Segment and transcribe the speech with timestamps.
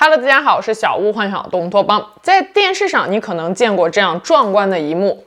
[0.00, 2.00] Hello，大家好，我是小屋幻想东托邦。
[2.22, 5.24] 在电视上，你可能见过这样壮观的一幕：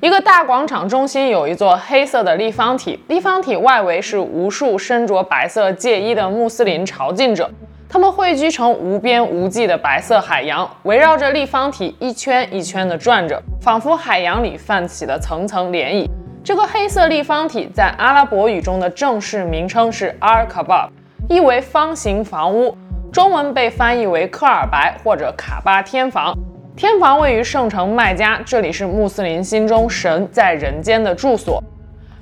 [0.00, 7.50] 一个大广场中心有一座黑色的立方体，立方体外围是无数身着白色戒衣的穆斯林朝觐者，
[7.86, 16.08] 他们汇聚成无边无际的白色海洋，围绕着立方体一圈一圈地转着，仿佛海洋里泛起了层层涟漪。
[16.42, 20.88] 这个黑色立方体在阿拉伯语中的正式名称是阿尔卡巴，
[21.28, 22.74] 意为方形房屋。
[23.14, 26.36] 中文被翻译为科尔白或者卡巴天房，
[26.76, 31.62] 天房位于圣城麦加，这里是穆斯林心中神在人间的住所。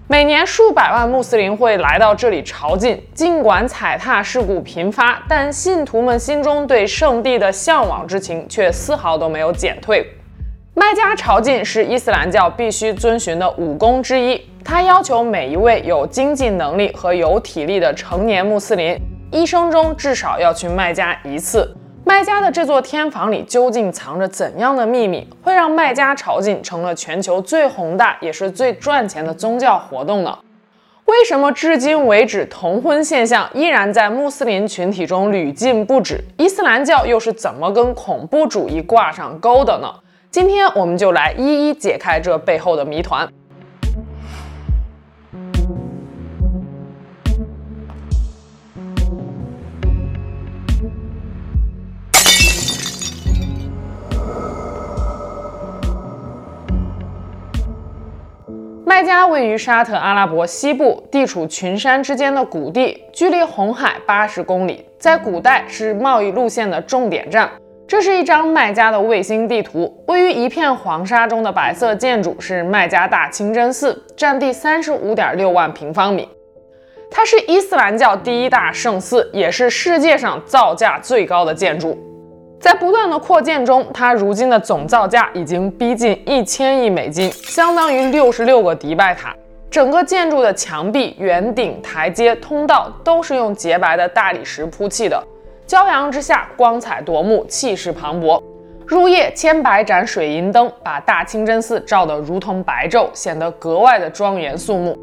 [0.07, 10.07] 每年数百万穆斯林会来到这里朝觐，尽管踩踏事故频发，但信徒们心中对圣地的向往之情却丝毫都没有减退。
[10.75, 19.01] 麦加朝觐是伊斯兰教必须遵循的五功之一，它要求每一位有经济能力和有体力的成年穆斯林。
[19.33, 21.75] 一生中至少要去麦加一次。
[22.05, 30.39] 麦加的这座天房里究竟藏着怎样的秘密，会让麦加朝觐成了全球最宏大也是最赚钱的宗教活动呢？
[31.07, 36.23] 为什么至今为止同婚现象依然在穆斯林群体中屡禁不止？
[36.37, 39.89] 伊斯兰教又是怎么跟恐怖主义挂上钩的呢？
[40.31, 43.27] 今天我们就来一一解开这背后的谜团。
[59.03, 67.51] 麦加位于沙特阿拉伯西部，地处群山之间的谷地，距离红海八十公里，在古代是贸易路线的重点站。
[67.89, 76.29] 这是一张麦加的卫星地图，位于一片黄沙中的白色建筑是麦加大清真寺，占地三十五点六万平方米。
[77.11, 81.99] 它是伊斯兰教第一大圣寺，也是世界上造价最高的建筑。
[82.63, 89.35] 在不断的扩建中，它如今的总造价已经逼近一千亿美金，相当于六十六个迪拜塔。
[89.69, 95.21] 整个建筑的墙壁、圆顶、台阶、通道都是用洁白的大理石铺砌的，
[95.67, 98.41] 骄阳之下光彩夺目，气势磅礴。
[98.87, 104.97] 入夜，千百盏水银灯把大清真寺照得如同白昼，显得格外的庄严肃穆。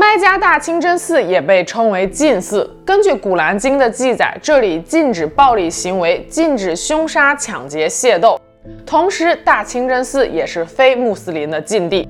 [0.00, 2.68] 麦加大清真寺也被称为禁寺。
[2.86, 8.40] 根据《古兰经》的记载，这里禁止暴力行为，禁止凶杀、抢劫、械斗。
[8.86, 12.08] 同时，大清真寺也是非穆斯林的禁地。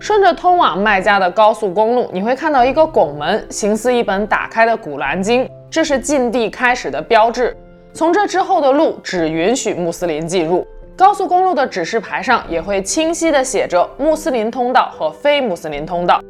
[0.00, 7.56] 顺着通往麦加的高速公路，你会看到一个拱门，形似一本打开的《古兰经》，这是禁地开始的标志。
[7.92, 10.66] 从这之后的路只允许穆斯林进入。
[10.96, 16.20] 高速公路的指示牌上也会清晰地写着穆斯林通道和非穆斯林通道。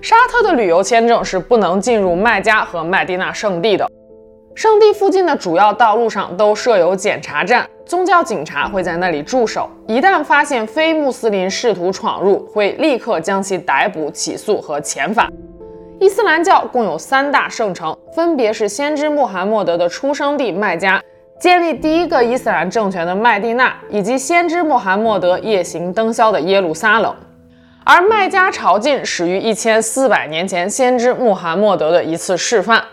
[0.00, 3.84] 沙特的旅游签证是不能进入麦加和麦地那圣地的。
[4.54, 9.68] 圣地附近的主要道路上都设有检查站，宗教警察会在那里驻守。
[9.88, 15.28] 一旦发现非穆斯林试图闯入，会立刻将其逮捕、起诉和遣返。
[16.00, 21.02] 伊斯兰教共有三大圣城，分别是先知穆罕默德的出生地麦加、
[21.40, 27.12] 建立第一个伊斯兰政权的麦地那，以及先知穆罕默德夜行灯宵的耶路撒冷。
[27.90, 32.84] 而麦加朝觐始于一千四百年前，先知穆罕默德的一次示范。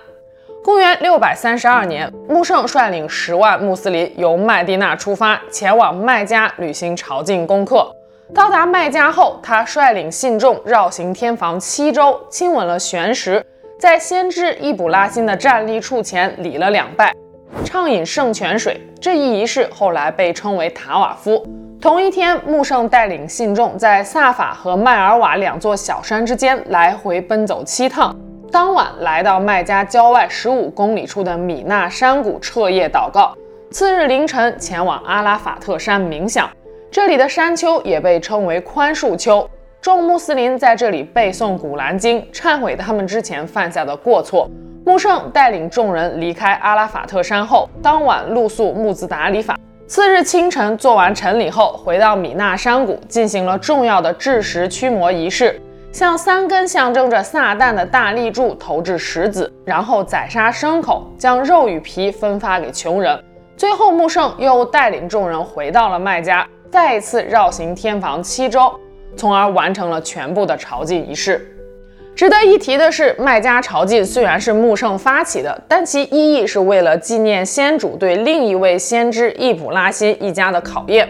[0.63, 7.93] 公元六百三十二年，穆圣率领十万穆斯林由麦地那出发，前往麦加履行朝觐功课。
[8.33, 13.45] 到达麦加后，他率领信众绕行天房七周，亲吻了玄石，
[13.77, 17.13] 在先知易卜拉欣的站立处前礼了两拜，
[17.65, 18.79] 畅饮圣泉水。
[19.01, 21.45] 这一仪式后来被称为塔瓦夫。
[21.85, 28.11] 同一天，穆圣带领信众在萨法和麦尔瓦两座小山之间来回奔走七趟。
[28.51, 33.35] 当晚来到麦加郊外十五公里处的米纳山谷彻夜祷告。
[33.69, 36.49] 次日凌晨前往阿拉法特山冥想。
[36.89, 39.47] 这里的山丘也被称为宽恕丘。
[39.79, 44.49] 众穆斯林在这里背诵古兰经，忏悔他们之前犯下的过错。
[44.87, 49.55] 穆圣带领众人离开阿拉法特山后，当晚露宿穆兹达里法。
[49.87, 55.61] 次日清晨做完晨礼后，回到米纳山谷进行了重要的制石驱魔仪式，
[55.91, 63.23] 向三根象征着撒旦的大立柱投掷石子，然后宰杀牲口，将肉与皮分发给穷人。
[63.55, 68.73] 最后，穆圣又带领众人回到了麦加，再一次绕行天房七周，
[69.15, 71.54] 从而完成了全部的朝觐仪式。
[72.15, 81.09] 值得一提的是，麦加朝觐虽然是穆圣发起的，但其意义是为了纪念先主对另一位先知易卜拉欣一家的考验。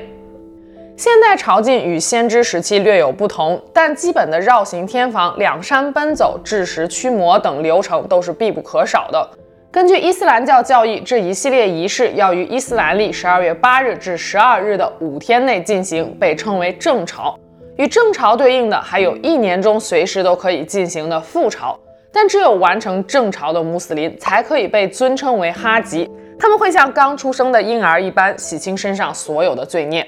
[0.97, 9.29] 现代朝觐与先知时期略有不同，但基本的绕行天房、两山奔走、制石驱魔等流程都是必不可少的。
[9.71, 17.37] 根据伊斯兰教教义，这一系列仪式要于伊斯兰历十二月八日至十二日的五天内进行，被称为正朝。
[17.77, 21.77] 与正朝对应的还有一年中随时都可以进行的复朝，
[22.11, 26.09] 但只有完成正朝的穆斯林才可以被尊称为哈吉。
[26.39, 30.07] 他们会像刚出生的婴儿一般洗清身上所有的罪孽。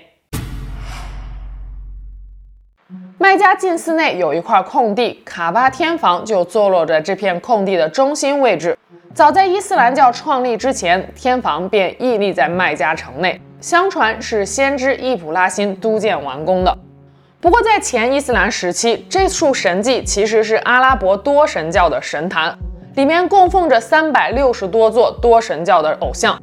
[3.18, 8.78] 麦加禁寺内有一块空地，卡巴天房就坐落着这片空地的中心位置。
[9.14, 16.78] 早在伊斯兰教创立之前，天房便屹立在麦加城内，相传是先知易卜拉欣督建完工的。
[17.48, 22.54] 不过，在前伊斯兰时期，这处神迹其实是阿拉伯多神教的神坛，
[22.96, 26.38] 里面供奉着三百六十多座多神教的偶像。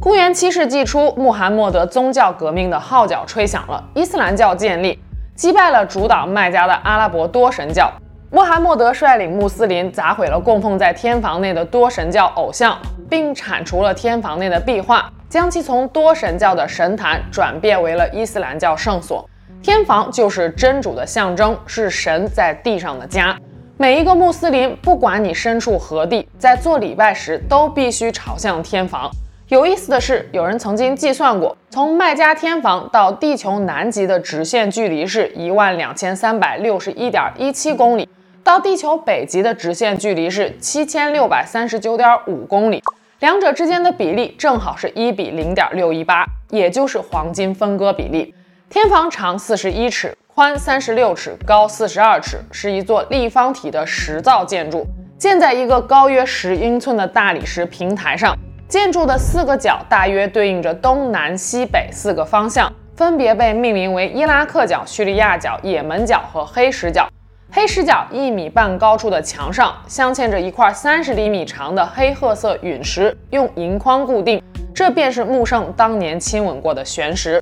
[0.00, 4.98] 公元七世纪初，穆罕默德宗教革命的号角吹响了，伊斯兰教建立，
[5.34, 7.92] 击败了主导麦加的阿拉伯多神教。
[8.30, 12.78] 穆罕默德率领穆斯林砸毁了供奉在天房内的多神教偶像，
[13.10, 19.28] 并铲除了天房内的壁画，将其从多神教的神坛转变为了伊斯兰教圣所。
[19.62, 23.36] 天房就是真主的象征，是神在地上的家。
[23.76, 29.10] 每一个穆斯林，不管你身处何地，在做礼拜时都必须朝向天房。
[29.48, 38.08] 有意思的是，有人曾经计算过，从麦加天房到地球南极的直线距离是一万两千三百六十一点一七公里，
[38.42, 42.82] 到地球北极的直线距离是七千六百三十九点五公里，
[43.20, 48.34] 两者之间的比例正好是一比零点六一八，也就是黄金分割比例。
[48.68, 54.84] 天房长四十一尺，宽三十六尺，高四十二尺，是一座立方体的石造建筑，
[55.16, 58.36] 建在一个高约十英寸的大理石平台上。
[58.68, 67.08] 建筑的四个角大约对应着东南西北四个方向，分别被命名为伊拉克角、叙利亚角、也门角和黑石角。
[67.52, 74.42] 黑石角一米半高处的墙上镶嵌着一块三十厘米长的黑褐色陨石，用银框固定，
[74.74, 77.40] 这便是穆圣当年亲吻过的玄石。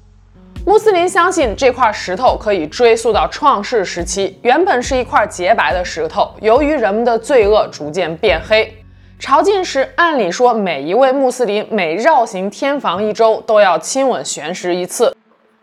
[0.67, 8.75] 穆斯林相信这块石头可以追溯到创世时期，原本是一块洁白的石头，由于人们的罪恶逐渐变黑。
[9.19, 15.15] 朝觐时，按理说每一位穆斯林每绕行天房一周都要亲吻玄石一次，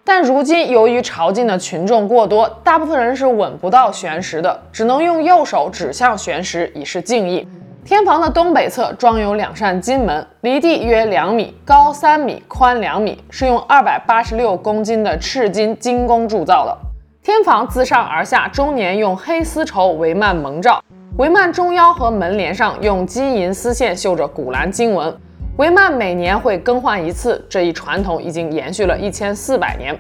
[0.06, 7.48] 但如今由于朝觐的群众过多，大部分人是吻不到玄石的，只能用右手指向玄石以示敬意。
[7.84, 16.78] 天房的东北侧装有两扇金门，离地约两米，高三米，宽两米，是用二百八十六公斤的赤金精工铸造的。
[17.24, 20.80] 天房自上而下终年用黑丝绸帷幔蒙罩，
[21.18, 25.12] 帷幔中腰和门帘上用金银丝线绣着古兰经文。
[25.58, 29.98] 帷幔每年会更换一次，这一传统已经延续了一千四百年。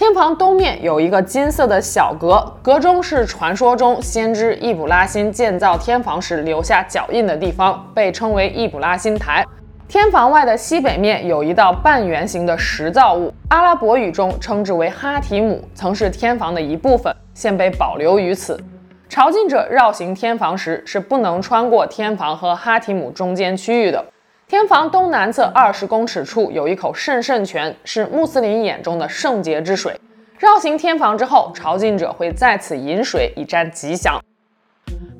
[0.00, 9.44] 天房东面有一个金色的小阁，阁中是传说中先知易卜拉欣建造天房时留下脚印的地方，被称为易卜拉欣台。
[9.86, 18.58] 天房外的西北面有一道半圆形的石造物，阿拉伯语中称之为哈提姆，曾是天房的一部分，现被保留于此。
[19.06, 24.02] 朝觐者绕行天房时是不能穿过天房和哈提姆中间区域的。
[24.50, 29.94] 天房东南侧二十公尺处有一口圣圣泉，是穆斯林眼中的圣洁之水。
[30.38, 34.18] 绕行天房之后，朝觐者会在此饮水以占吉祥。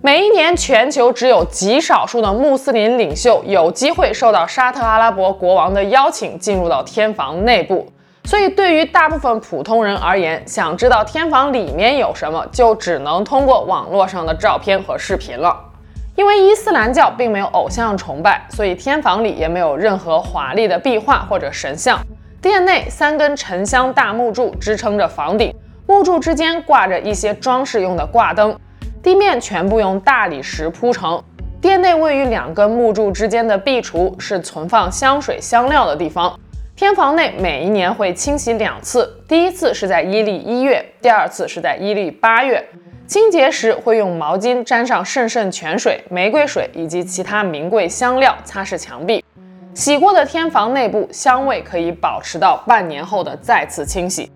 [0.02, 7.86] 每一年，全球只有极少数的穆斯林领袖有机会受到沙特阿拉伯国王的邀请，进入到天房内部。
[8.24, 15.56] 所以，对于大部分普通人而言，想知道天房里面有什么，就只能通过网络上的照片和视频了。
[16.20, 21.98] 因为伊斯兰教并没有偶像崇拜，所以天房里也没有任何华丽的壁画或者神像。
[22.42, 25.50] 殿内三根沉香大木柱支撑着房顶，
[25.86, 28.54] 木柱之间挂着一些装饰用的挂灯，
[29.02, 31.18] 地面全部用大理石铺成。
[31.58, 36.38] 殿内位于两根木柱之间的壁橱是存放香水香料的地方。
[36.76, 42.62] 天房内每一年会清洗两次，第一次是在阴历一月，第二次是在阴历八月。
[43.10, 49.24] 清洁时会用毛巾沾上圣圣泉水、玫瑰水以及其他名贵香料擦拭墙壁。
[49.74, 54.30] 洗过的天房内部香味可以保持到半年后的再次清洗。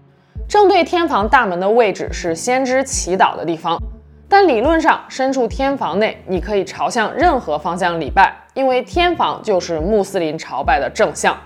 [0.49, 3.81] 正对天房大门的位置是先知祈祷的地方，
[4.29, 11.39] 但理论上身处天房内，你可以朝向任何方向礼拜，因为天房就是穆斯林朝拜的正向。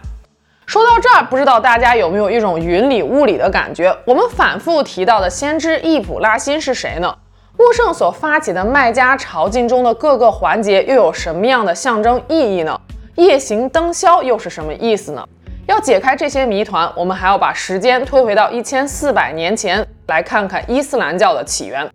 [0.69, 3.91] 说到这儿，不知道大家有没有一种云里雾里的感觉？
[4.05, 7.11] 我们反复提到的先知易卜拉欣是谁呢？
[7.57, 12.79] 穆圣所发起的麦加朝觐中的各个环节又有什么样的象征意义呢？
[13.15, 15.27] 夜行灯宵又是什么意思呢？
[15.65, 21.89] 要解开这些谜团，我们还要把时间推回到一千四百年前，来看看伊斯兰教的起源。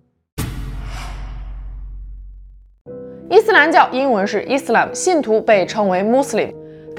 [3.30, 6.52] 伊斯兰教英文是 Islam，信徒被称为 Muslim，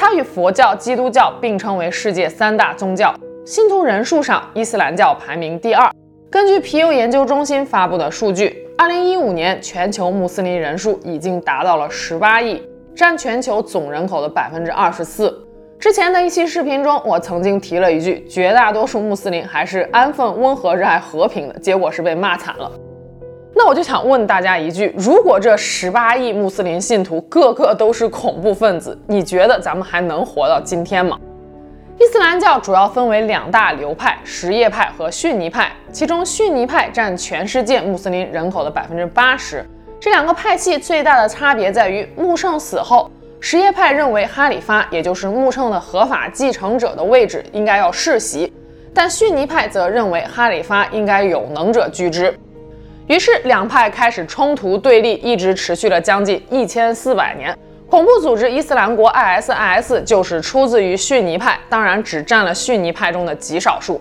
[0.06, 3.14] 它与佛教、基督教并称为世界三大宗教。
[3.46, 5.90] 信徒人数上，伊斯兰教排名第二。
[6.30, 12.62] 根据皮尤研究中心发布的数据，二零一五年全球穆斯林人数已经达到了十八亿，
[12.94, 15.34] 占全球总人口的百分之二十四。
[15.78, 22.70] 之前的一期视频中，我曾经提了一句，绝大多数穆斯林还是安分、温和、热爱和平的，结果是被骂惨了。
[23.56, 31.16] 那我就想问大家一句：如果这十八亿穆斯林信徒个个都是恐怖分子，你觉得咱们还能活到今天吗？
[31.96, 39.64] 伊斯兰教主要分为两大流派：什叶派和逊尼派，其中逊尼派占全世界穆斯林人口的百分之八十。
[40.00, 43.08] 这两个派系最大的差别在于，穆圣死后。
[43.38, 48.52] 什叶派认为哈里发，也就是穆圣的合法继承者的位置应该要世袭，
[48.92, 52.36] 但逊尼派则认为哈里发应该有能者居之。
[53.06, 57.56] 于是两派开始冲突对立，一直持续了将近一千四百年。
[57.90, 64.00] 恐怖组织伊斯兰国 ISIS 就是出自于逊尼派，当然只占了逊尼派中的极少数。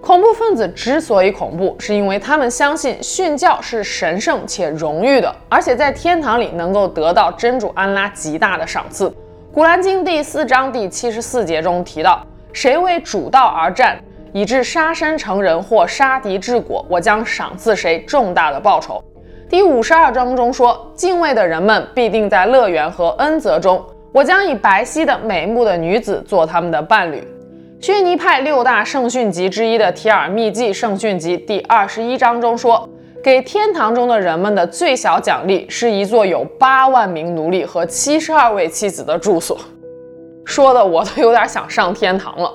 [0.00, 9.14] 恐怖分子之所以恐怖，是因为他们相信殉教是神圣且荣誉的，而且在天堂里能够得到真主安拉极大的赏赐。
[9.52, 19.02] 古兰经第四章第七十四节中提到：“谁为主道而战，以致杀身成仁或杀敌致果，我将赏赐谁重大的报酬。”
[19.48, 27.22] 第五十二章中说：“敬畏的人们必定在乐园和恩泽中，我将以白皙的美目的女子做他们的伴侣。”
[27.78, 32.88] 逊尼派六大圣训集之一的提尔密季圣训集第二十一章中说，
[33.22, 39.58] 给天堂中的人们的最小奖励是一座有八万名奴隶和七十二位妻子的住所，
[40.44, 42.50] 说的我都有点想上天堂了。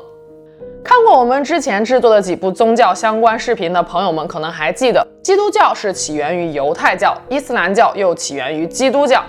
[0.83, 9.23] 看过我们之前制作的几部宗教相关视频的朋友们，可能还记得，基督教是起源于犹太教，伊斯兰教又起源于基督教。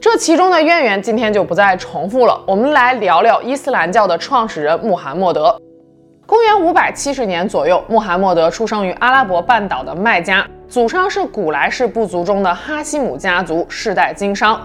[0.00, 2.38] 这其中的渊源，今天就不再重复了。
[2.46, 5.56] 我们来聊聊伊斯兰教的创始人穆罕默德。
[6.26, 14.60] 公元五百七十年左右，穆罕默德出生于阿拉伯半岛的麦加，祖上是古莱氏部族中的哈希姆家族，世代经商。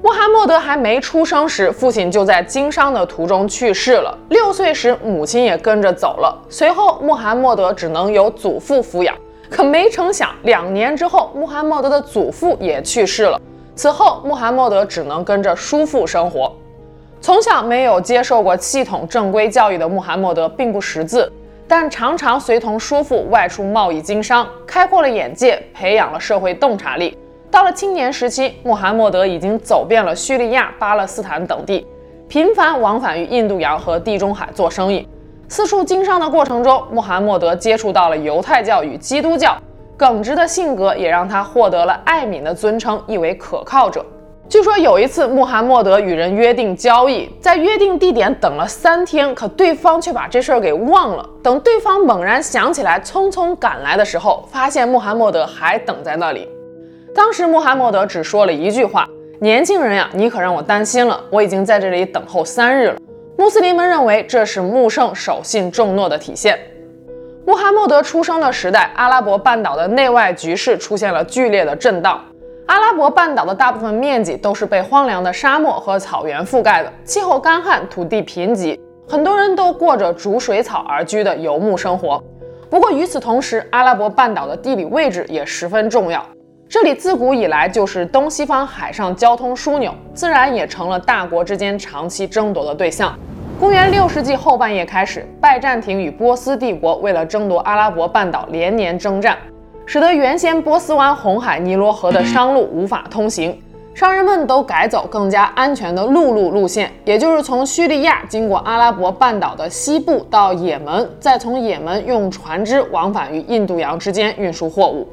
[0.00, 4.16] 穆罕默德还没出生时，父亲就在经商的途中去世了。
[4.28, 6.40] 六岁时，母亲也跟着走了。
[6.48, 9.16] 随后，穆罕默德只能由祖父抚养。
[9.50, 13.40] 可没成想，两年之后，穆罕默德的祖父也去世了。
[13.74, 16.54] 此后，穆罕默德只能跟着叔父生活。
[17.20, 21.30] 从小没有接受过系统正规教育的穆罕默德并不识字，
[21.66, 27.18] 但常常随同叔父外出贸易经商，开阔了眼界，培养了社会洞察力。
[27.50, 31.86] 到了青年时期，穆罕默德已经走遍了叙利亚、巴勒斯坦等地，
[32.28, 35.08] 频繁往返于印度洋和地中海做生意。
[35.48, 39.56] 四处经商的过程中，穆罕默德接触到了犹太教与基督教。
[39.96, 44.04] 耿直的性格也让他获得了艾敏的尊称，意为可靠者。
[44.48, 51.28] 据说有一次，穆罕默德与人约定交易，在约定地点等了三天，可对方却把这事儿给忘了。
[51.42, 56.48] 等对方猛然想起来，匆匆赶来的时候，发现穆罕默德还等在那里。
[57.18, 59.04] 当时穆罕默德只说了一句话
[59.42, 62.96] ：“年轻人呀，你可让我担心了，我已经在这里等候三日了。”
[63.36, 66.56] 穆斯林们认为这是穆圣守信重诺的体现。
[67.44, 72.24] 穆罕默德出生的时代，阿拉伯半岛的内外局势出现了剧烈的震荡。
[72.66, 82.22] 阿拉伯半岛的大部分面积都是被荒凉的沙漠和草原覆盖的，气候干旱，土地贫瘠，很多人都过着逐水草而居的游牧生活。
[82.70, 86.24] 不过与此同时，阿拉伯半岛的地理位置也十分重要，
[86.70, 93.18] 这里自古以来就是东西方海上交通枢纽，自然也成了大国之间长期争夺的对象。
[93.58, 99.38] 公元六世纪后半叶开始，拜占庭与波斯帝国为了争夺阿拉伯半岛连年征战，
[99.86, 103.58] 使得原先波斯湾红海尼罗河的商路无法通行，
[103.94, 115.08] 商人们都改走更加安全的陆路路线，也就是从叙利亚经过阿拉伯半岛的西部到也门，再从也门用船只往返于印度洋之间运输货物。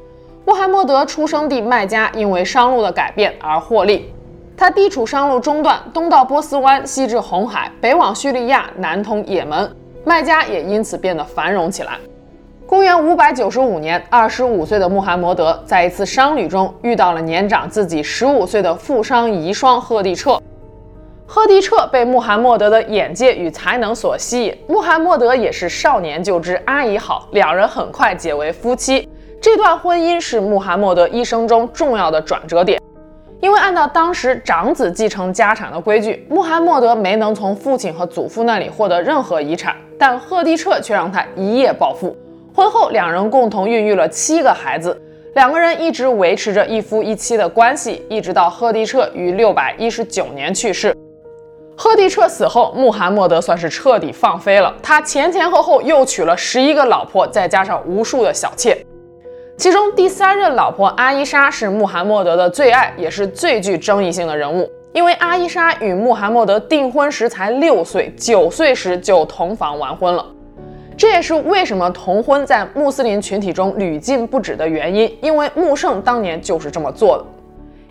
[0.46, 4.14] 穆罕默德出生地麦加因为商路的改变而获利。
[4.56, 11.98] 他地处商路中段，东到波斯湾，西至红海，北往叙利亚，南通也门，麦加也因此变得繁荣起来。
[12.68, 20.40] 公元五百九十五年，二十五岁的穆罕默德在一次商旅中遇到了年长自己十五岁的富商遗孀赫蒂彻。
[21.26, 29.10] 赫蒂彻被穆罕默德的眼界与才能所吸引，穆罕默德也是少年就知阿姨好，两人很快结为夫妻。
[29.46, 32.82] 这段婚姻是穆罕默德一生中重要的转折点。
[33.40, 42.18] 因为按照当时长子继承家产的规矩，穆罕默德没能从父亲和祖父那里获得任何遗产，但赫蒂彻却让他一夜暴富。
[42.56, 45.00] 婚后，两人共同孕育了七个孩子。
[45.36, 50.92] 两个人一直维持着一夫一妻的关系，一直到赫迪彻于六百一十九年去世。
[51.78, 54.74] 赫迪彻死后，穆罕默德算是彻底放飞了。
[54.82, 58.76] 他前前后后又娶了十一个老婆，再加上无数的小妾。
[59.58, 64.70] 其中第三任老婆阿伊莎是穆罕默德的最爱，也是最具争议性的人物。
[64.92, 70.26] 因为阿伊莎与穆罕默德订婚时才六岁，九岁时就同房完婚了。
[70.98, 77.26] 这也是为什么同婚在穆斯林群体中屡禁不止的原因，因为穆圣当年就是这么做的。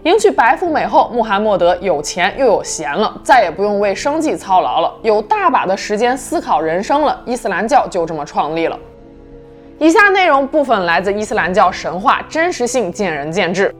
[0.02, 7.18] 迎娶白富美后，穆罕默德有钱又有闲了，再也不用为生计操劳了，有大把的时间思考人生了。
[7.24, 8.78] 伊斯兰教就这么创立了。
[9.80, 13.74] 以下内容部分来自伊斯兰教神话，真实性见仁见智。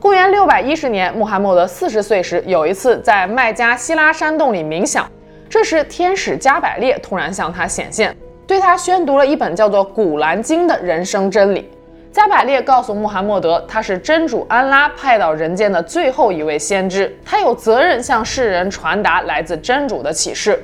[0.00, 5.08] 公元六百一十年，穆罕默德四十岁时，有一次在麦加希拉山洞里冥想，
[5.48, 8.16] 这时天使加百列突然向他显现，
[8.46, 11.70] 对他宣读了一本叫做《古兰经》的人生真理。
[12.10, 20.58] 加百列告诉穆罕默德，他是真主安拉派到人间的最后一位先知，他有责任向世人传达来自真主的启示。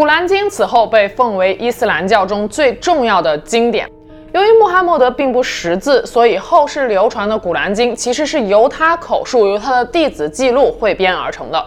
[0.00, 3.86] 古兰经此后被奉为伊斯兰教中最重要的经典。
[4.32, 11.62] 由于穆罕默德并不识字，所以后世流传的古兰经其实是由他口述、由他的弟子记录汇编而成的。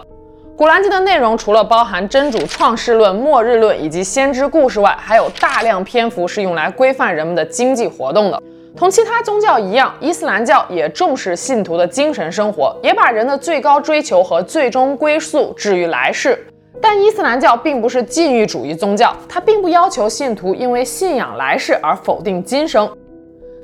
[0.56, 8.42] 古兰经的内容除了包含真主创世论、末日论以及先知故事外，还有大量篇幅是用来规范人们的经济活动的。
[8.76, 16.44] 同其他宗教一样，伊斯兰教也重视信徒的精神生活，也把人的最高追求和最终归宿置于来世。
[16.82, 22.90] 但伊斯兰教并不是禁欲主义宗教，它并不要求信徒因为信仰来世而否定今生。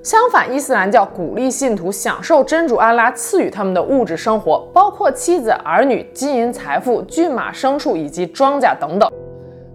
[0.03, 9.11] 相反，伊斯兰教鼓励信徒享受真主安拉赐予他们的物质生活，包括妻子、儿女、金银财富、骏马、牲畜以及庄稼等等。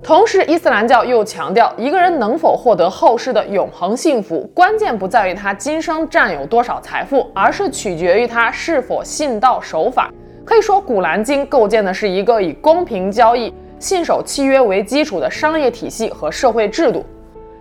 [0.01, 10.11] 同时，伊斯兰教又强调，一个人能否获得后世的永恒幸福，关键不在于他今生占有多少财富，而是取决于他是否信道守法。
[10.45, 17.03] 可以说，《古兰经》构建的是一个以公平交易、信守契约为基础的商业体系和社会制度。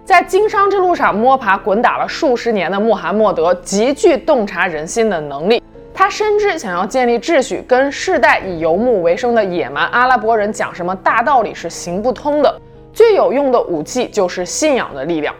[0.04, 5.62] 在经商之路上摸爬滚打了数十年的穆罕默德，极具洞察人心的能力。
[5.94, 12.60] 他深知，想要建立秩序，跟世代以游牧为生的野蛮阿拉伯人讲什么大道理是行不通的。
[12.92, 15.34] 最有用的武器就是信仰的力量。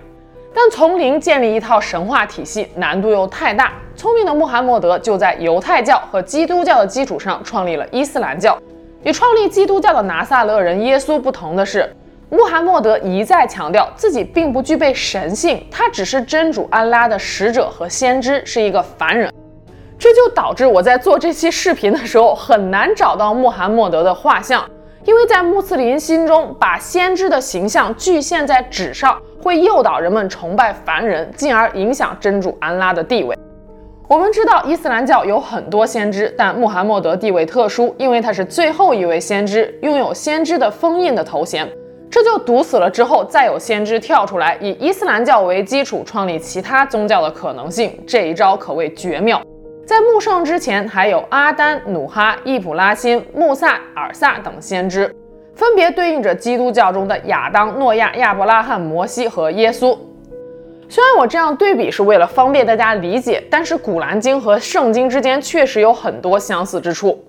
[0.56, 3.72] 但从零建立一套神话体系，难度又太大。
[3.96, 8.56] 聪明的穆罕默德就在犹太教和基督教的基础上创立了伊斯兰教。
[9.02, 11.92] 与创立基督教的拿撒勒人耶稣不同的是，
[12.30, 19.32] 穆罕默德一再强调自己并不具备神性，他只是真主安拉的使者和先知，是一个凡人。
[19.98, 24.64] 这就导致我在做这期视频的时候很难找到穆罕默德的画像，
[25.06, 33.36] 因为在穆斯林心中，把先知的形象具现在纸上，会诱导人们崇拜凡人，进而影响真主安拉的地位。
[34.08, 41.70] 我们知道伊斯兰教有很多先知，但穆罕默德地位特殊，因为他是最后一位先知，拥有先知的封印的头衔，
[42.10, 47.98] 这就堵死了之后再有先知跳出来以伊斯兰教为基础创立其他宗教的可能性。
[48.06, 49.42] 这一招可谓绝妙。
[49.86, 55.14] 在穆圣之前，还有阿丹、努哈、易卜拉欣、穆萨、尔萨等先知，
[55.54, 59.96] 分别对应着基督教中的亚当、诺亚、亚伯拉罕、摩西和耶稣。
[60.88, 67.22] 虽然我这样对比是为了方便大家理解，但是《古兰经》和圣经之间确实有很多相似之处。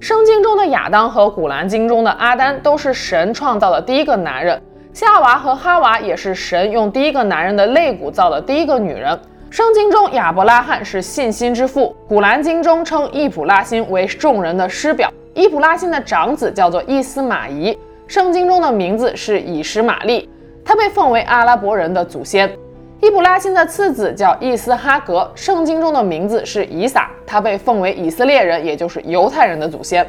[0.00, 4.60] 圣经中的亚当和《古兰经》中的阿丹都是神创造的第一个男人，
[4.92, 9.16] 夏娃和哈娃也是神用第一个男人的肋骨造的第一个女人。
[9.54, 20.28] 圣经中亚伯拉罕是信心之父，古兰经中称易卜拉欣为众人的师表，易卜拉欣的长子叫做伊斯玛仪，圣经中的名字是以实玛利，
[20.64, 22.52] 他被奉为阿拉伯人的祖先。
[23.00, 30.04] 易卜拉欣的次子叫伊斯哈格，圣经中的名字是以撒，他被奉为以色列人，也就是犹太人的祖先。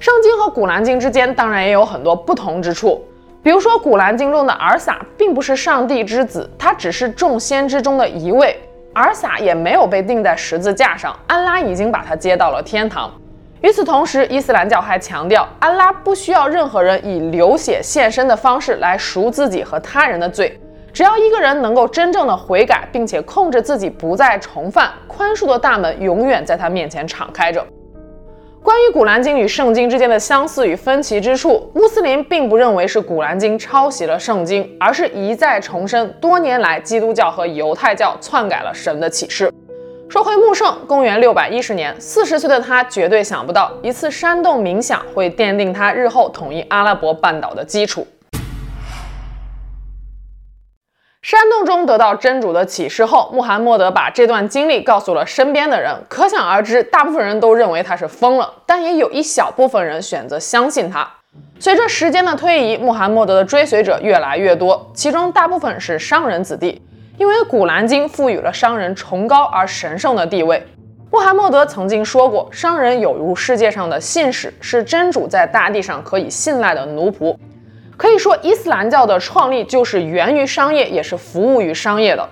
[0.00, 3.00] 圣经和古兰经之间当然也有很多不同之处。
[3.44, 8.58] 比如说，《古兰经》中的尔撒并不是上帝之子，他只是众仙之中的一位。
[8.94, 13.12] 尔撒也没有被钉在十字架上，安拉已经把他接到了天堂。
[13.60, 20.58] 与此同时，伊斯兰教还强调，安拉不需要任何人以流血献身的方式来赎自己和他人的罪，
[20.90, 27.62] 只要一个人能够真正的悔改，并且控制自己不再重犯，宽恕的大门永远在他面前敞开着。
[28.64, 39.52] 关于《古兰经》与圣经之间的相似与分歧之处，穆斯林并不认为是《古兰经》抄袭了圣经，而是一再重申，多年来基督教和犹太教篡改了神的启示。
[40.08, 48.06] 说回穆圣，公元六百一十年，四十岁的他绝对想不到，一次煽动冥想会奠定他日后统一阿拉伯半岛的基础。
[51.24, 61.08] 山洞中得到真主的启示后，穆罕默德把这段经历告诉了身边的人，可想而知，大部分人都认为他是疯了，但也有一小部分人选择相信他。
[61.58, 66.82] 随着时间的推移，穆罕默德的追随者越来越多，其中大部分是商人子弟，
[67.16, 70.62] 因为《古兰经》赋予了商人崇高而神圣的地位。
[71.10, 77.34] 穆罕默德曾经说过，商人有如世界上的信使，是真主在大地上可以信赖的奴仆。
[78.04, 82.28] 可以说，伊斯兰教的创立就是源于商业，也是服务于商业的。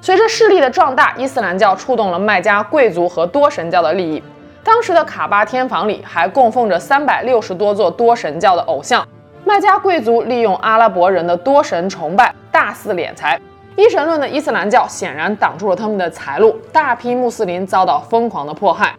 [0.00, 4.22] 随着势力的壮大，伊斯兰教触动了麦加贵族和多神教的利益。
[4.62, 9.04] 当时的卡巴天房里还供奉着三百六十多座多神教的偶像。
[9.44, 13.40] 麦加贵族利用阿拉伯人的多神崇拜，大肆敛财。
[13.74, 18.94] 一神论的伊斯兰教显然挡住了他们的财路，大批穆斯林遭到疯狂的迫害。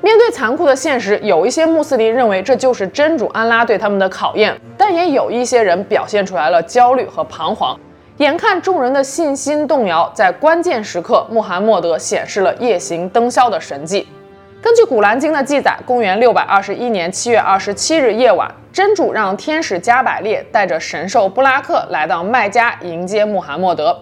[0.00, 7.76] 面对残酷的现实，有一些穆斯林认为这就是真主安拉对他们的考验，但也有一些人表现出来了焦虑和彷徨。
[8.18, 14.06] 眼看众人的信心动摇，在关键时刻，穆罕默德显示了夜行灯宵的神迹。
[14.62, 23.96] 根据《古兰经》的记载，公元六百二十一年七月二十七日夜晚，真主让天使加百列带着神兽布拉克来到麦加迎接穆罕默德。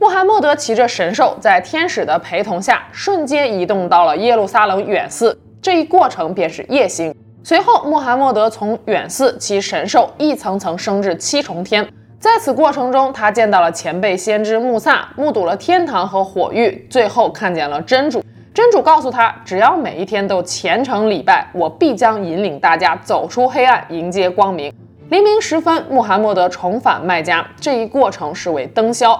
[0.00, 5.38] 穆罕默德骑着神兽，在天使的陪同下，瞬间移动到了耶路撒冷远寺。
[5.62, 7.14] 这一过程便是夜行。
[7.42, 11.86] 随后，穆罕默德从远寺骑神兽一层层升至七重天。
[12.18, 18.22] 在此过程中，他见到了前辈先知穆萨，目睹了天堂和火狱，最后看见了真主。
[18.52, 24.72] 真主告诉他，只要每一天都虔诚礼拜，我必将引领大家走出黑暗，迎接光明。
[25.08, 29.18] 黎明时分，穆罕默德重返麦加，这一过程是为灯宵。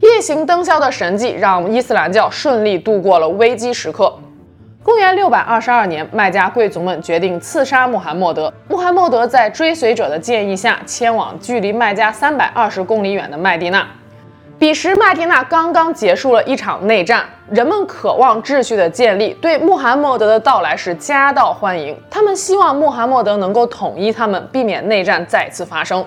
[0.00, 4.14] 夜行灯宵的神迹让伊斯兰教顺利度过了危机时刻。
[4.86, 8.52] 公元六百二十二年，麦加贵族们决定刺杀穆罕默德。
[8.68, 13.84] 穆罕默德在追随者的建议下，迁往距离麦加三百二十公里远的麦地那。
[14.60, 21.98] 彼时，麦地那刚刚结束了一场内战，人们渴望秩序的建立，对穆罕默德的到来是夹道欢迎。
[22.08, 26.04] 他们希望穆罕默德能够统一他们，避免内战再次发生。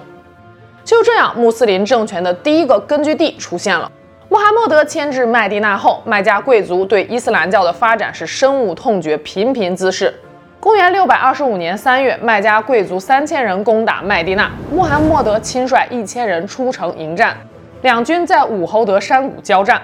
[0.86, 3.92] 就这样，穆斯林政权的第一个根据地出现了。
[4.30, 10.14] 穆罕默德迁至麦地那后，麦加贵族对伊斯兰教的发展是深恶痛绝，频频滋事。
[10.60, 17.36] 公元六百二十五年三月，麦加贵族三千人攻打麦地那，穆罕默德亲率一千人出城迎战，
[17.82, 19.82] 两军在武侯德山谷交战。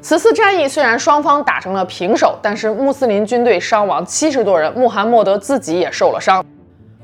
[0.00, 6.44] 此次战役虽然双方打成了平手，但是穆斯林军队伤亡七十多人，穆罕默德自己也受了伤。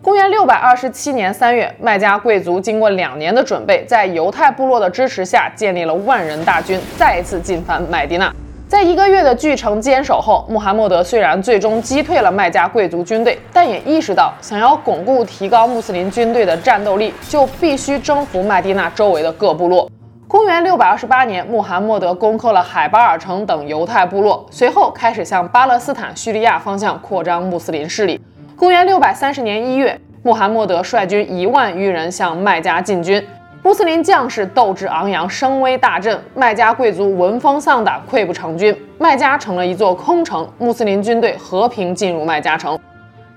[0.07, 8.33] 公元六百二十七年三月，麦加贵族经过两年的准备，在犹太部落的支持下，建立了万人大军，再次进犯麦地那。
[8.69, 19.91] 在一个月的据城坚守后，穆罕默德虽然最终击退了麦加贵族军队，但也意识到，想要巩固、提高穆斯林军队的战斗力，就必须征服麦地那周围的各部落。
[20.29, 28.21] 公元六百二十八年，穆罕默德攻克了海巴尔城等犹太部落，随后开始向巴勒斯坦、叙利亚方向扩张穆斯林势力。
[28.59, 33.23] 公元六百三十年一月，穆罕默德率军一万余人向麦加进军，
[33.63, 36.19] 穆斯林将士斗志昂扬，声威大振。
[36.35, 40.49] 麦加贵族闻风丧胆，溃不成军，麦加成了一座空城。
[40.57, 42.79] 穆斯林军队和平进入麦加城。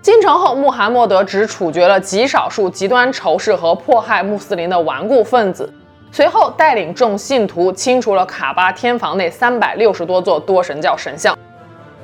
[0.01, 5.69] 进城后，穆罕默德只处决了极少数极端仇视和迫害穆斯林的顽固分子，
[6.13, 11.37] 随后带领众信徒清除了卡巴天房内三百六十多座多神教神像。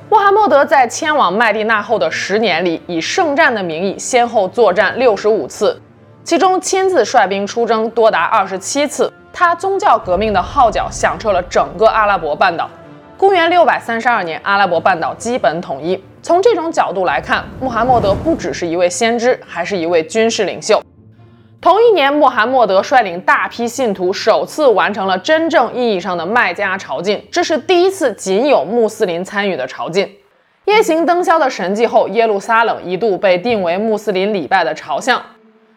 [0.08, 5.82] 穆罕默德在迁往麦地那后的十年里，以圣战的名义先后作战六十五次，
[6.22, 9.12] 其中亲自率兵出征多达二十七次。
[9.32, 12.70] 他宗教革命的号角响彻了整个阿拉伯半岛。
[13.16, 16.00] 公元六百三十二年，阿拉伯半岛基本统一。
[16.22, 20.80] 从这种角度来看，穆罕默德不只是一位先知，还是一位军事领袖。
[21.60, 30.08] 同一年，穆罕默德率领大批信徒首次完成了真正意义上的麦加朝觐，这是第一次仅有穆斯林参与的朝觐。
[30.66, 35.20] 夜行灯宵的神迹后，耶路撒冷一度被定为穆斯林礼拜的朝向。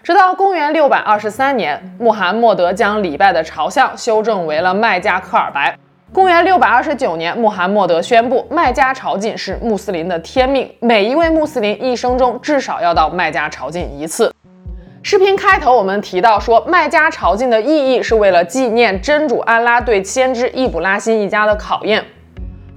[0.03, 5.77] 直到公元六百二十三年，穆罕默德将礼拜的朝向修正为了麦加克尔白。
[6.11, 14.33] 公元六百二十九年，穆罕默德宣布麦加朝觐是穆斯林的天命，每一位穆斯林一生中至少要到麦加朝觐一次。
[15.09, 22.05] 视频开头我们提到说，麦加朝觐的意义是为了纪念真主安拉对先知易卜拉欣一家的考验。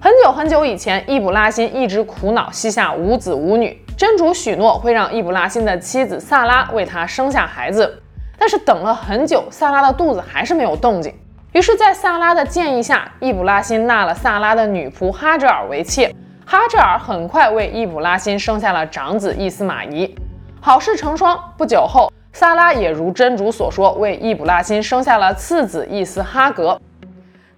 [0.01, 8.01] 很久很久以前，易卜拉欣一直苦恼膝下无子无女，真主许诺会让易卜拉欣的妻子萨拉为他生下孩子，
[8.38, 11.14] 但是等了很久，萨拉的肚子还是没有动静。
[11.53, 16.11] 于是，在萨拉的建议下，易卜拉欣纳了萨拉的女仆哈哲尔为妾。
[16.47, 20.16] 哈哲尔很快为易卜拉欣生下了长子伊斯玛仪。
[20.62, 26.81] 好事成双，不久后，萨拉也如真主所说，为易卜拉欣生下了次子伊斯哈格。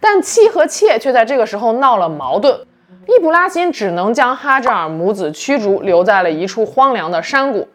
[0.00, 2.60] 但妻和妾却在这个时候闹了矛盾，
[3.06, 7.68] 易卜拉欣只能将哈扎尔母子驱逐，留在了一处荒凉的山谷。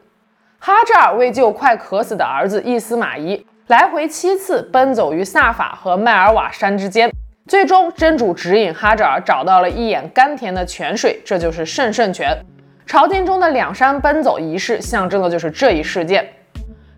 [0.60, 7.10] 哈扎尔为救快渴死的儿子伊斯玛仪，来回七次奔走于萨法和迈尔瓦山之间。
[7.48, 12.38] 最终，真主指引哈扎尔找到了一眼甘甜的泉水，这就是圣圣泉。
[12.86, 16.28] 朝觐中的两山奔走仪式，象征的就是这一事件。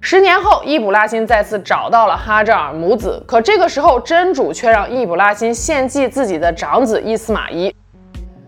[0.04, 7.74] 十年后，易卜拉欣再次找到了哈扎尔母子，可这个时候，真主却让易卜拉欣献祭自己的长子伊斯玛仪。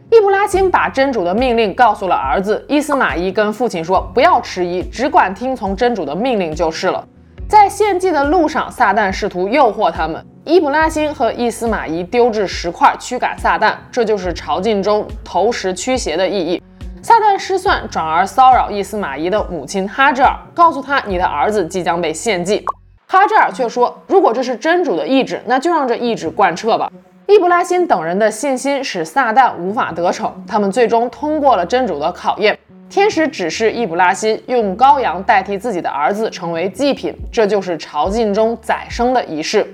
[0.09, 7.07] 易卜拉欣把真主的命令告诉了儿子伊斯玛仪，跟父亲说：“不要迟疑，只管听从真主的命令就是了。”
[7.47, 10.25] 在献祭的路上，撒旦试图诱惑他们。
[10.45, 16.61] 伊卜拉欣和伊斯玛仪丢掷石块驱赶撒旦，这就是朝觐中投石驱邪的意义。
[17.03, 22.63] 撒旦失算，转而骚扰伊斯玛仪的母亲哈扎尔，告诉他：“你的儿子即将被献祭。”
[23.05, 26.89] 哈扎尔却说：“如果这是真主的意志，那就让这意志贯彻吧。”
[27.27, 32.57] 易卜拉欣等人的信心使撒旦无法得逞，他们最终通过了真主的考验。
[32.89, 39.67] 天使指示易卜拉欣用羔羊代替自己的儿子成为祭品，这就是朝觐中宰牲的仪式。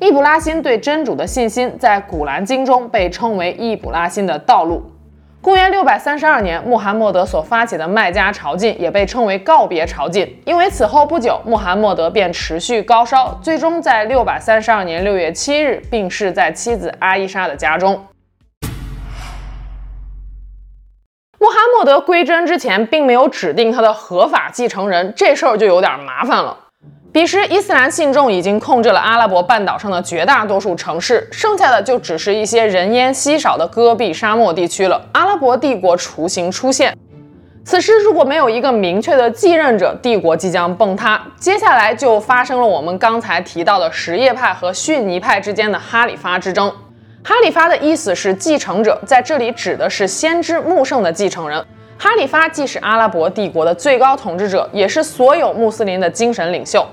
[0.00, 4.82] 易卜拉欣对真主的信心，在《古兰经》中被称为易卜拉欣的道路。
[5.42, 18.06] 公元六百三十二年，穆罕默德所发起的麦加朝觐也被称为告别朝觐，因为此后不久，穆罕默德便持续高烧，最终在六百三十二年六月七日病逝在妻子阿伊莎的家中。
[21.40, 26.56] 穆罕默德归真之前，并没有指定他的合法继承人，这事儿就有点麻烦了。
[27.12, 34.98] 彼时，伊斯兰信众已经控制了阿拉伯半岛上的绝大多数城市，剩下的就只是一些人烟稀少的戈壁沙漠地区了。
[35.12, 36.96] 阿拉伯帝国雏形出现，
[37.66, 41.22] 此时如果没有一个明确的继任者，帝国即将崩塌。
[41.38, 46.72] 接下来就发生了我们刚才提到的什叶派和逊尼派之间的哈里发之争。
[47.22, 51.62] 哈里发的意思是继承者，在这里指的是先知穆圣的继承人。
[51.98, 56.84] 哈里发既是阿拉伯帝国的最高统治者，也是所有穆斯林的精神领袖。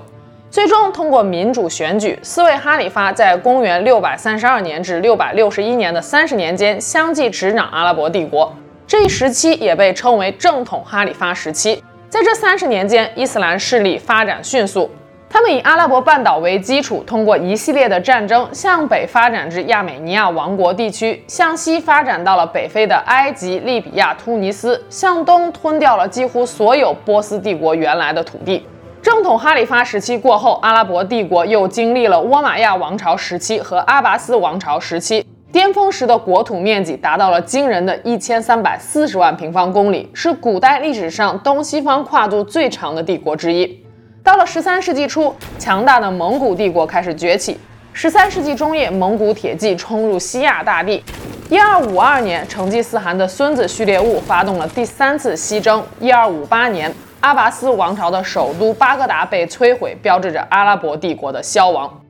[0.50, 8.52] 最终通过民主选举，四位哈里发在公元六百三十二年至六百六十一年的三十年间相继执掌阿拉伯帝国。
[8.84, 11.80] 这一时期也被称为正统哈里发时期。
[12.08, 14.90] 在这三十年间，伊斯兰势力发展迅速。
[15.28, 28.66] 他们以阿拉伯半岛为基础，通过一系列的战争，向北发展至亚美尼亚王国地区，向西发展到了北非的埃及、利比亚、突尼斯，向东吞掉了几乎所有波斯帝国原来的土地。
[29.02, 43.82] 正统哈里发时期过后，阿拉伯帝国又经历了倭马亚王朝时期和阿拔斯王朝时期，巅峰时的国土面积达到了惊人的一千三百四十万平方公里，是古代历史上东西方跨度最长的帝国之一。
[44.22, 47.58] 到了十三世纪初，强大的蒙古帝国开始崛起。
[47.94, 51.02] 十三世纪中叶，蒙古铁骑冲入西亚大地。
[51.48, 55.82] 一二五二年，成吉思汗的孙子序列兀发动了第三次西征。
[56.00, 56.94] 一二五八年。
[57.20, 62.00] 阿拔斯王朝的首都巴格达被摧毁，标志着阿拉伯帝国的消亡。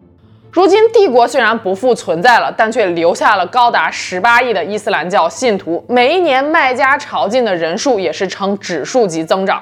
[0.52, 5.84] 如今，帝国虽然不复存在了，但却留下了高达十八亿的伊斯兰教信徒。
[5.88, 9.60] 每一年麦加朝觐的人数也是呈指数级增长。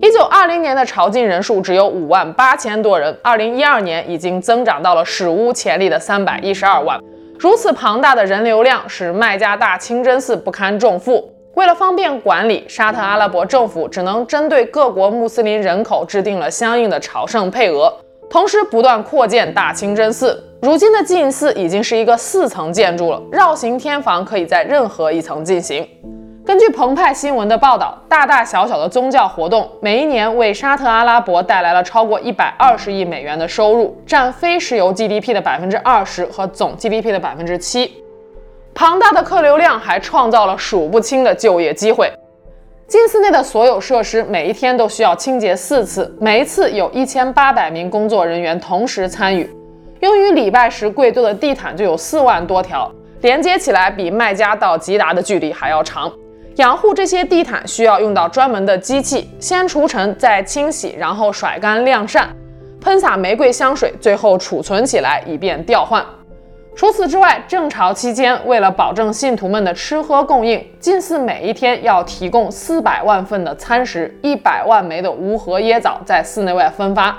[0.00, 6.98] 一九二零年的朝觐人数只有五万八千多人，二零一二年已经增长到了史无前例的三百一十二万。
[7.38, 11.30] 如此庞大的人流量，使麦加大清真寺不堪重负。
[11.54, 17.92] 为了方便管理，沙特阿拉伯政府只能针对各国穆斯林人口制定了相应的朝圣配额，
[18.30, 20.42] 同时不断扩建大清真寺。
[20.62, 25.86] 如今的禁寺已经是一个四层建筑了，绕行天房可以在任何一层进行。
[26.46, 37.92] 根据澎湃新闻的报道，大大小小的宗教活动每一年为沙特阿拉伯带来了超过一百二十亿美元的收入，占非石油 GDP 的百分之二十和总 GDP 的百分之七。
[38.74, 42.10] 庞大的客流量还创造了数不清的就业机会。
[42.86, 49.48] 金寺内的所有设施每一天都需要清洁四次，每一次有一千八百名工作人员同时参与。
[50.00, 56.10] 用于礼拜时跪坐的地毯就有四万多条，连接起来比麦加到吉达的距离还要长。
[56.56, 62.28] 养护这些地毯需要用到专门的机器，先除尘，再清洗，然后甩干晾晒，
[62.80, 66.04] 喷洒玫瑰香水，最后储存起来以便调换。
[66.80, 77.14] 除此之外，正朝期间，为了保证信徒们的吃喝供应，禁寺每一天要提供四百万份的餐食，一百万枚的无核椰枣在寺内外分发，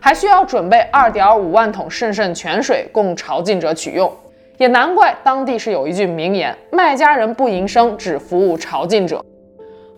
[0.00, 4.10] 还需要准备二点五万桶圣圣泉水供朝觐者取用。
[4.56, 9.22] 也难怪当地是有一句名言：卖家人不营生，只服务朝觐者。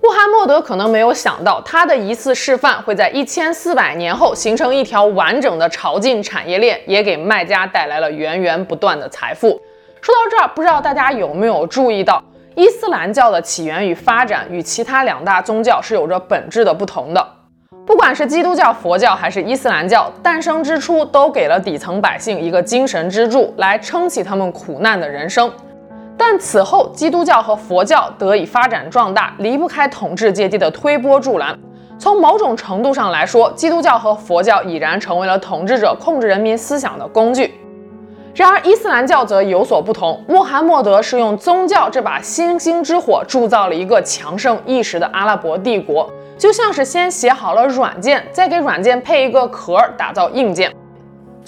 [0.04, 9.58] 穆罕默德可能没有想到，他的一次示范会在一千四百年后形成一条完整的朝觐产业链，也给卖家带来了源源不断的财富。
[10.02, 12.22] 说到这儿，不知道大家有没有注意到，
[12.54, 17.26] 伊斯兰教的起源与发展与其他两大宗教是有着本质的不同的。
[17.86, 25.50] 不管是基督教、佛教还是伊斯兰教，诞生之初都给了底层百姓一个精神支柱，来撑起他们苦难的人生。
[26.16, 31.58] 但此后，基督教和佛教得以发展壮大，离不开统治阶级的推波助澜。
[31.98, 37.54] 从某种程度上来说，基督教和佛教已然成为了统治者控制人民思想的工具。
[38.34, 40.20] 然而，伊斯兰教则有所不同。
[40.28, 50.72] 穆罕默德是用宗教这把星星之火，铸造了一个强盛一时的阿拉伯帝国，就像是先写好了软件，再给软件配一个壳，打造硬件。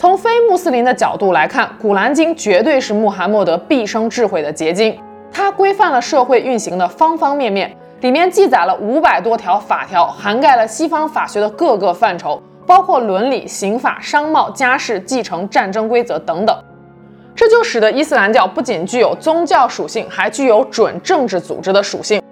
[0.07, 4.97] 从非穆斯林的角度来看，《古兰经》绝对是穆罕默德毕生智慧的结晶。
[5.33, 16.57] 它规范了社会运行的方方面面，里面记载了五百多条法条，涵盖了西方法学的各个范畴，包括伦理、刑法、商贸、家事、继承、战争规则等等。
[17.35, 22.23] 这就使得伊斯兰教不仅具有宗教属性，还具有准政治组织的属性。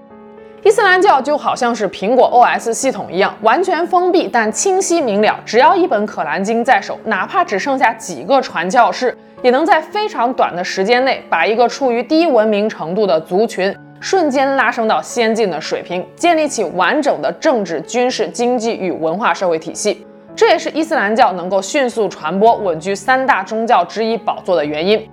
[0.64, 5.38] 伊斯兰教就好像是苹果 OS 系统一样，完全封闭但清晰明了。
[5.44, 20.07] 只要一本可兰经在手，哪怕只剩下几个传教士，也能在非常短的时间内把一个处于低文明程度的族群瞬间拉升到先进的水平，建立起完整的政治、军事、经济与文化社会体系。
[20.35, 25.07] 这也是伊斯兰教能够迅速传播、稳居三大宗教之一宝座的原因。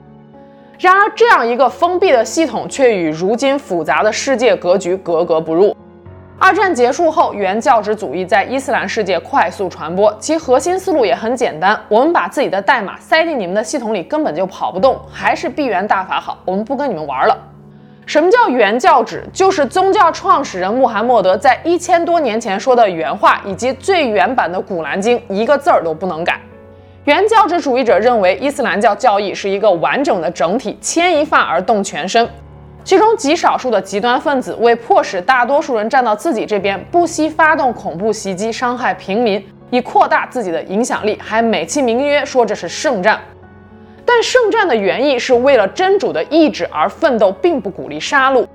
[0.82, 5.78] 然而，这样一个封闭的系统却与如今复杂的世界格局格格不入。
[6.40, 16.40] 二战结束后，原教旨主义在伊斯兰世界快速传播，其核心思路也很简单：我们把自己的代码塞进你们的系统里，根本就跑不动，还是闭源大法好。
[16.46, 17.38] 我们不跟你们玩了。
[18.08, 19.24] 什么叫原教旨？
[19.32, 26.42] 就是宗教创始人穆罕默德在一千多年前说的原话，以及最原版的《古兰经》，一个字儿都不能改。
[27.06, 32.30] 原教旨主义者认为，伊斯兰教教义是一个完整的整体，牵一发而动全身。
[32.84, 43.20] 其中极少数的极端分子为迫使大多数人站到自己这边，不惜发动恐怖袭击，伤害平民，以扩大自己的影响力，还美其名曰说这是圣战。
[44.06, 48.44] 但圣战的原意是为了真主的意志而奋斗，并不鼓励杀戮。《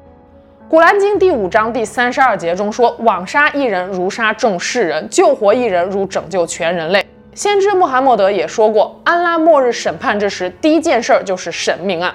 [0.68, 7.04] 古兰经》第五章第三十二节中说：“枉杀一人如杀众世人，救活一人如拯救全人类。”
[7.36, 12.10] 先知穆罕默德也说过，安拉末日审判之时，第一件事儿就是审命案。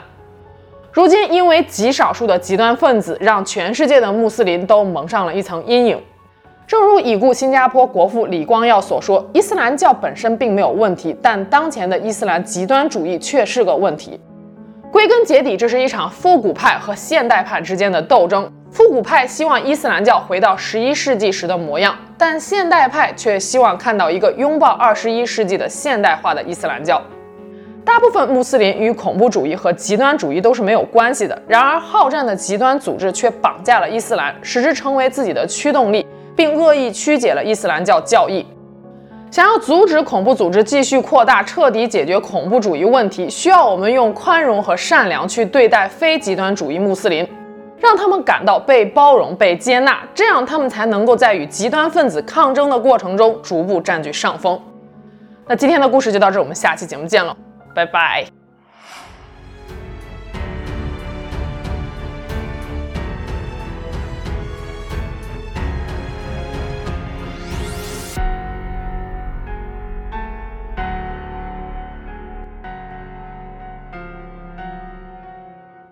[0.91, 6.01] 如今，因为极少数的极端分子，让全世界的穆斯林都蒙上了一层阴影。
[6.65, 14.19] 正如已故新加坡国父李光耀所说，伊斯兰教本身并没有问题，但当前的伊斯兰极端主义却是个问题。
[14.91, 18.51] 归根结底，这是一场复古派和现代派之间的斗争。
[18.71, 27.01] 复古派希望伊斯兰教回到十一世纪时的模样，但现代派却希望看到一个拥抱二十一世纪的现代化的伊斯兰教。
[27.83, 38.45] 大部分穆斯林与恐怖主义和极端主义都是没有关系的，然而好战的极端组织却绑架了伊斯兰，使之成为自己的驱动力，并恶意曲解了伊斯兰教教义。
[39.29, 47.27] 想要阻止恐怖组织继续扩大，彻底解决恐怖主义问题，需要我们用宽容和善良去对待非极端主义穆斯林，
[47.81, 54.59] 让他们感到被包容、被接纳，这样他们才能够在与极端分子抗争的过程中逐步占据上风。
[55.47, 57.35] 那今天的故事就到这，我们下期节目见了，
[57.73, 58.40] 拜拜。